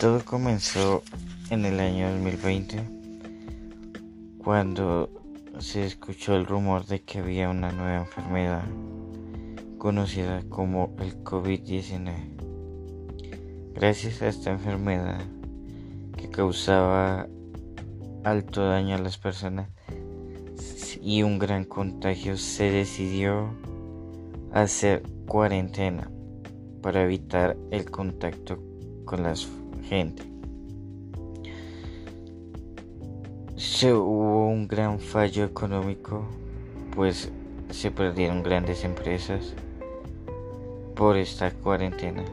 [0.00, 1.02] Todo comenzó
[1.50, 2.80] en el año 2020
[4.42, 5.10] cuando
[5.58, 8.62] se escuchó el rumor de que había una nueva enfermedad
[9.76, 12.14] conocida como el COVID-19.
[13.74, 15.20] Gracias a esta enfermedad
[16.16, 17.28] que causaba
[18.24, 19.68] alto daño a las personas
[21.02, 23.50] y un gran contagio se decidió
[24.50, 26.10] hacer cuarentena
[26.80, 28.62] para evitar el contacto
[29.04, 29.59] con las
[29.90, 30.22] gente.
[33.56, 36.24] Se hubo un gran fallo económico,
[36.94, 37.32] pues
[37.70, 39.54] se perdieron grandes empresas
[40.94, 42.24] por esta cuarentena,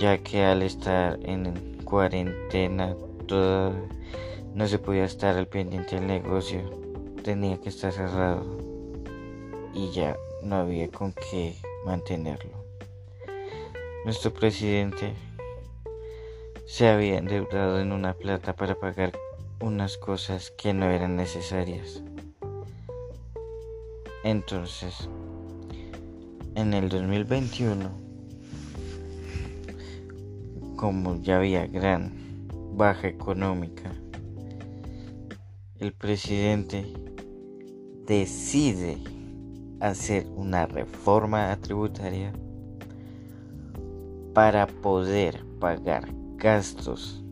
[0.00, 2.96] ya que al estar en cuarentena
[3.28, 3.72] todo
[4.52, 6.60] no se podía estar al pendiente del negocio,
[7.22, 8.44] tenía que estar cerrado
[9.74, 11.54] y ya no había con qué
[11.84, 12.64] mantenerlo.
[14.04, 15.14] Nuestro presidente
[16.66, 19.12] se había endeudado en una plata para pagar
[19.60, 22.02] unas cosas que no eran necesarias.
[24.24, 25.08] Entonces,
[26.56, 27.88] en el 2021,
[30.74, 32.12] como ya había gran
[32.72, 33.92] baja económica,
[35.78, 36.84] el presidente
[38.06, 38.98] decide
[39.78, 42.32] hacer una reforma tributaria
[44.34, 47.24] para poder pagar gastos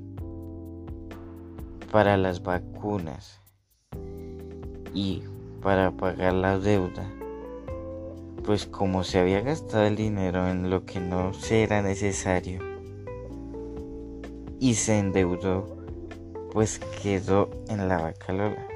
[1.93, 3.41] para las vacunas
[4.93, 5.23] y
[5.63, 7.09] para pagar la deuda,
[8.45, 12.59] pues como se había gastado el dinero en lo que no era necesario
[14.59, 15.65] y se endeudó,
[16.51, 18.67] pues quedó en la bacalola.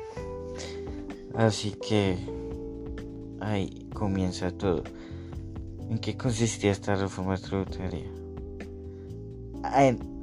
[1.34, 2.16] Así que
[3.40, 4.84] ahí comienza todo.
[5.90, 8.06] ¿En qué consistía esta reforma tributaria?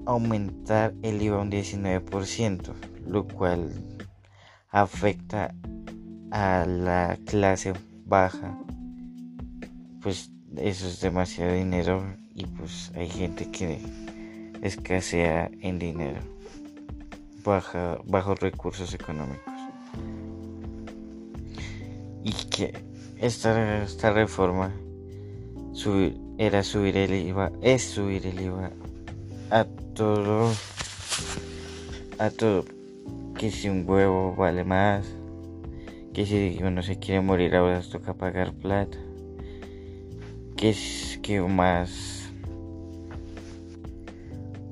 [0.06, 2.74] Aumentar el IVA un 19%,
[3.08, 3.72] lo cual
[4.70, 5.54] afecta
[6.32, 7.74] a la clase
[8.06, 8.58] baja.
[10.02, 13.80] Pues eso es demasiado dinero y pues hay gente que
[14.62, 16.20] escasea en dinero,
[17.44, 19.54] baja, bajos recursos económicos.
[22.24, 22.74] Y que
[23.18, 24.74] esta, esta reforma
[26.38, 28.72] era subir el IVA, es subir el IVA
[29.52, 30.52] a todo,
[32.18, 32.66] a todo,
[33.38, 35.06] que si un huevo vale más,
[36.14, 38.98] que si uno se quiere morir ahora toca pagar plata,
[40.56, 42.30] que es que más,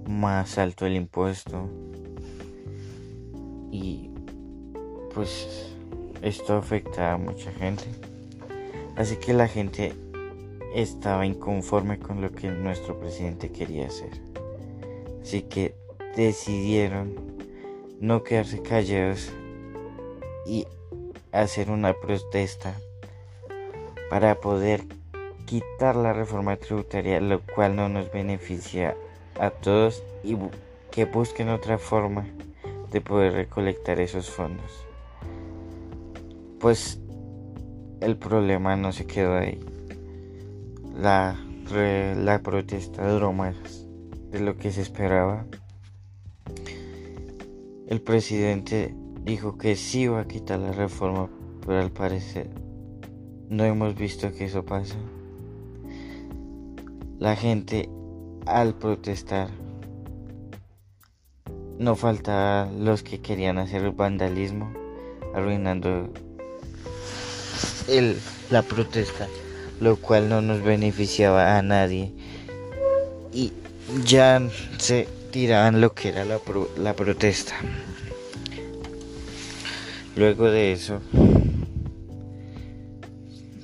[0.08, 1.70] más alto el impuesto
[3.72, 4.10] y
[5.14, 5.74] pues
[6.22, 7.84] esto afecta a mucha gente.
[8.96, 9.94] Así que la gente
[10.74, 14.33] estaba inconforme con lo que nuestro presidente quería hacer.
[15.24, 15.74] Así que
[16.18, 17.16] decidieron
[18.02, 19.32] no quedarse callados
[20.46, 20.68] y
[21.32, 22.76] hacer una protesta
[24.10, 24.84] para poder
[25.46, 28.98] quitar la reforma tributaria, lo cual no nos beneficia
[29.40, 30.38] a todos y
[30.92, 32.28] que busquen otra forma
[32.92, 34.86] de poder recolectar esos fondos.
[36.60, 37.00] Pues
[38.02, 39.60] el problema no se quedó ahí.
[40.98, 41.40] La,
[42.18, 43.83] la protesta duró más
[44.34, 45.46] de lo que se esperaba.
[47.88, 51.30] El presidente dijo que sí iba a quitar la reforma,
[51.62, 52.50] pero al parecer
[53.50, 54.96] no hemos visto que eso pase.
[57.20, 57.90] La gente
[58.48, 59.50] al protestar
[61.78, 64.74] no falta los que querían hacer vandalismo,
[65.36, 66.10] arruinando
[67.88, 68.18] el,
[68.50, 69.28] la protesta,
[69.80, 72.12] lo cual no nos beneficiaba a nadie.
[73.32, 73.54] Y
[74.06, 74.42] ya
[74.78, 77.56] se tiraban lo que era la, protesta.
[80.16, 81.02] Luego de eso,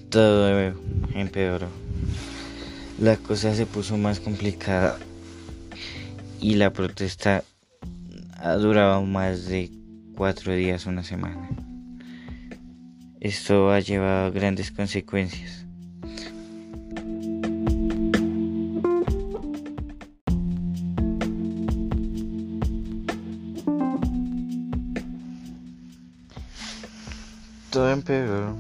[0.09, 0.73] todo
[1.13, 1.67] empeoró.
[2.99, 4.97] La cosa se puso más complicada
[6.41, 7.43] y la protesta
[8.37, 9.71] ha durado más de
[10.15, 11.49] cuatro días, una semana.
[13.19, 15.65] Esto ha llevado a grandes consecuencias.
[27.71, 28.55] Todo empeoró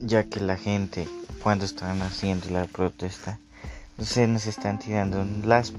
[0.00, 1.06] ya que la gente
[1.44, 3.38] cuando estaban haciendo la protesta
[4.02, 5.72] se nos están tirando las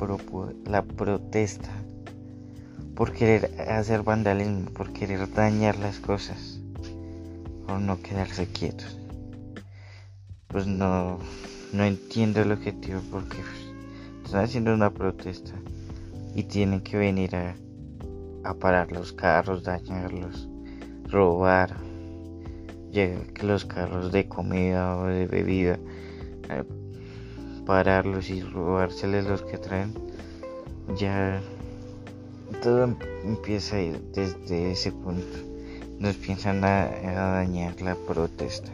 [0.65, 1.69] la protesta
[2.95, 6.61] por querer hacer vandalismo, por querer dañar las cosas,
[7.67, 8.97] por no quedarse quietos.
[10.47, 11.19] Pues no,
[11.73, 13.39] no entiendo el objetivo porque
[14.23, 15.51] están haciendo una protesta
[16.33, 17.57] y tienen que venir a,
[18.45, 20.47] a parar los carros, dañarlos,
[21.09, 21.75] robar,
[22.91, 25.77] que los carros de comida o de bebida,
[26.49, 26.63] eh,
[27.65, 29.93] pararlos y robárseles los que traen,
[30.97, 31.41] ya
[32.63, 35.37] todo empieza a ir desde ese punto.
[35.99, 38.71] Nos piensan a dañar la protesta.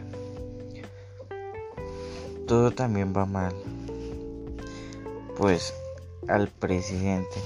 [2.46, 3.54] Todo también va mal.
[5.36, 5.74] Pues
[6.28, 7.40] al presidente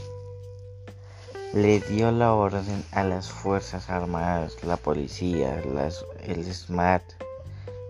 [1.55, 5.63] le dio la orden a las Fuerzas Armadas, la policía,
[6.27, 7.03] el SMAT,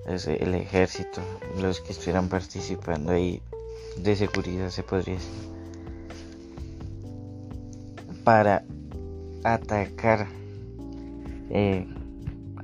[0.07, 1.21] el ejército,
[1.61, 3.43] los que estuvieran participando ahí
[3.97, 5.49] de seguridad se podría decir,
[8.23, 8.65] para
[9.43, 10.27] atacar,
[11.51, 11.87] eh,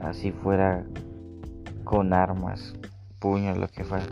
[0.01, 0.85] así fuera
[1.83, 2.75] con armas,
[3.19, 4.07] puños, lo que fuera,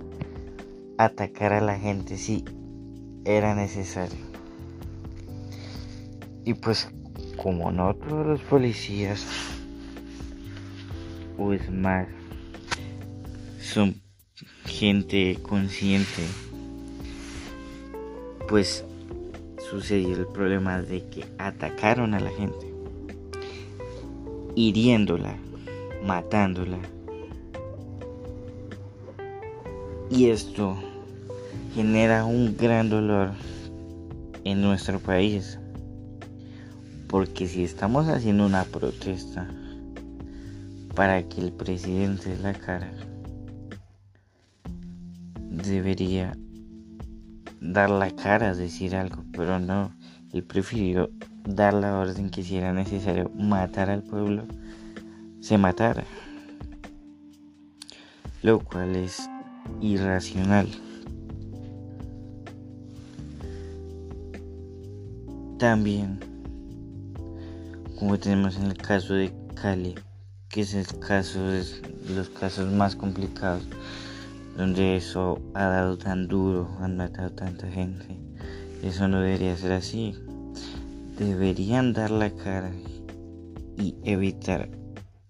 [0.98, 2.44] atacar a la gente si
[3.24, 4.31] era necesario.
[6.44, 6.88] Y pues
[7.36, 9.26] como no todos los policías
[11.36, 12.08] pues más
[13.60, 14.00] son
[14.64, 16.22] gente consciente,
[18.48, 18.84] pues
[19.70, 22.72] sucedió el problema de que atacaron a la gente,
[24.54, 25.36] hiriéndola,
[26.04, 26.78] matándola.
[30.10, 30.76] Y esto
[31.74, 33.32] genera un gran dolor
[34.44, 35.58] en nuestro país
[37.12, 39.46] porque si estamos haciendo una protesta
[40.94, 42.90] para que el presidente de la cara,
[45.50, 46.34] debería
[47.60, 49.94] dar la cara, decir algo, pero no,
[50.32, 51.10] él prefirió
[51.44, 54.44] dar la orden que si era necesario matar al pueblo,
[55.40, 56.04] se matara.
[58.42, 59.28] Lo cual es
[59.82, 60.66] irracional.
[65.58, 66.31] También
[68.02, 69.94] como tenemos en el caso de Cali,
[70.48, 71.64] que es el caso de
[72.16, 73.62] los casos más complicados,
[74.56, 78.18] donde eso ha dado tan duro, han matado tanta gente.
[78.82, 80.16] Eso no debería ser así.
[81.16, 82.72] Deberían dar la cara
[83.78, 84.68] y evitar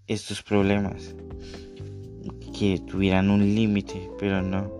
[0.06, 1.14] estos problemas
[2.58, 4.72] que tuvieran un límite, pero no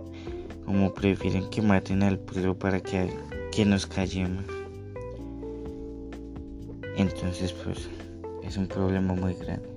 [0.65, 3.13] como prefieren que maten al pueblo para que,
[3.51, 4.62] que nos callemos.
[6.95, 7.89] Entonces pues
[8.43, 9.69] es un problema muy grande.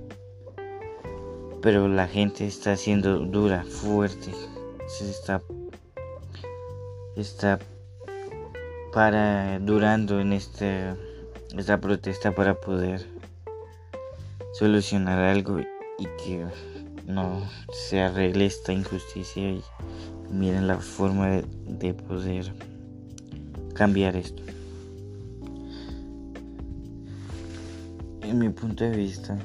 [1.63, 4.33] Pero la gente está siendo dura, fuerte.
[4.87, 5.43] Se está
[7.17, 7.59] está
[8.93, 10.95] para durando en este,
[11.57, 13.07] esta protesta para poder
[14.53, 16.47] solucionar algo y que
[17.07, 17.43] no
[17.73, 19.63] se arregle esta injusticia y
[20.31, 22.53] miren la forma de poder
[23.75, 24.43] cambiar esto.
[28.29, 29.39] En mi punto de vista,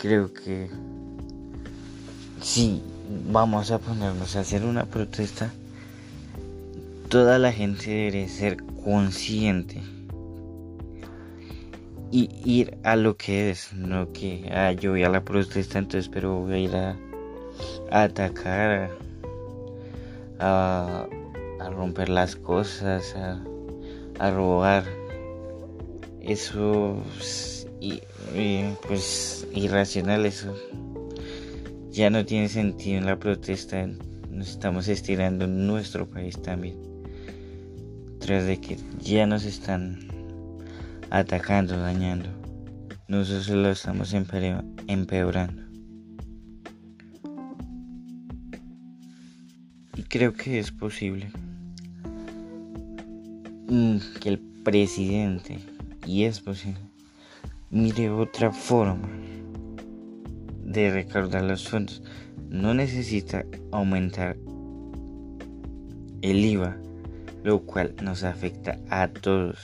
[0.00, 0.70] creo que
[2.40, 2.80] si
[3.30, 5.50] vamos a ponernos a hacer una protesta,
[7.08, 9.82] toda la gente debe ser consciente
[12.12, 16.08] y ir a lo que es, no que ah, yo voy a la protesta, entonces
[16.08, 16.96] pero voy a ir a,
[17.90, 18.90] atacar,
[20.38, 21.06] a,
[21.74, 23.42] romper las cosas, a,
[24.20, 24.84] a robar
[26.26, 27.02] eso
[27.80, 28.00] y,
[28.86, 30.54] pues irracional eso
[31.90, 33.86] ya no tiene sentido en la protesta
[34.30, 36.76] nos estamos estirando en nuestro país también
[38.20, 40.08] tras de que ya nos están
[41.10, 42.28] atacando dañando
[43.08, 45.62] nosotros lo estamos empeorando.
[49.96, 51.30] Y creo que es posible
[53.68, 55.60] mm, que el presidente
[56.06, 56.80] y es posible.
[57.70, 59.08] Mire otra forma
[60.64, 62.02] de recaudar los fondos.
[62.48, 64.36] No necesita aumentar
[66.22, 66.76] el IVA,
[67.42, 69.58] lo cual nos afecta a todos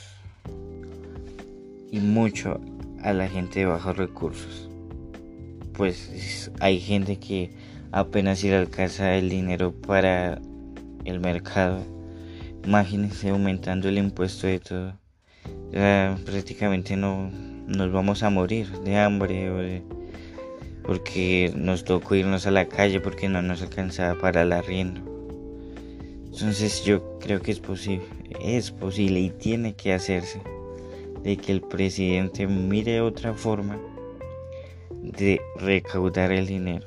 [1.90, 2.60] y mucho
[3.02, 4.68] a la gente de bajos recursos.
[5.74, 7.54] Pues hay gente que
[7.92, 10.40] apenas si le alcanza el dinero para
[11.04, 11.82] el mercado.
[12.64, 15.01] Imagínense aumentando el impuesto de todo
[15.72, 17.30] prácticamente no
[17.66, 20.02] nos vamos a morir de hambre o
[20.82, 25.00] porque nos tocó irnos a la calle porque no nos alcanzaba para el arriendo.
[26.26, 28.06] Entonces yo creo que es posible,
[28.40, 30.42] es posible y tiene que hacerse
[31.22, 33.78] de que el presidente mire otra forma
[34.90, 36.86] de recaudar el dinero.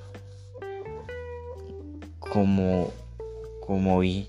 [2.20, 2.92] Como,
[3.66, 4.28] como vi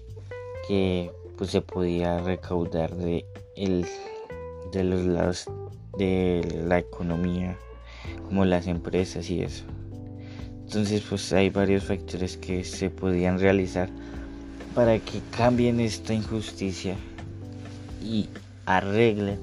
[0.68, 3.25] que pues se podía recaudar de
[3.56, 3.86] el
[4.73, 5.46] de los lados
[5.99, 7.56] de la economía
[8.25, 9.64] como las empresas y eso.
[10.64, 13.88] Entonces pues hay varios factores que se podían realizar
[14.75, 16.96] para que cambien esta injusticia
[18.02, 18.28] y
[18.66, 19.38] arreglen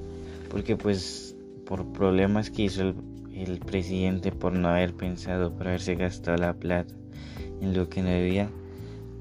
[0.50, 2.94] porque pues por problemas que hizo
[3.34, 6.94] el, presidente por no haber pensado por haberse gastado la plata
[7.62, 8.50] en lo que no debía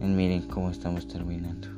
[0.01, 1.69] miren cómo estamos terminando